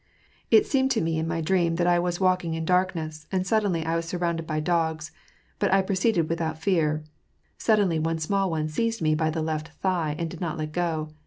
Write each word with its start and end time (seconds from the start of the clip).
It 0.49 0.65
seemed 0.65 0.89
to 0.93 0.99
me 0.99 1.19
in 1.19 1.27
my 1.27 1.41
dream 1.41 1.75
that 1.75 1.85
I 1.85 1.99
was 1.99 2.19
walking 2.19 2.55
in 2.55 2.65
darkness, 2.65 3.27
and 3.31 3.45
sud 3.45 3.61
denly 3.61 3.85
I 3.85 3.95
was 3.97 4.07
surroimded 4.11 4.47
by 4.47 4.59
dogs; 4.59 5.11
but 5.59 5.71
I 5.71 5.83
proceeded 5.83 6.27
without 6.27 6.57
fear; 6.57 7.03
suddenly, 7.59 7.99
one 7.99 8.17
small 8.17 8.49
one 8.49 8.67
seized 8.67 9.03
me 9.03 9.13
by 9.13 9.29
the 9.29 9.43
left 9.43 9.67
thigh, 9.73 10.15
and 10.17 10.27
did 10.27 10.41
not 10.41 10.57
let 10.57 10.71
go. 10.71 11.09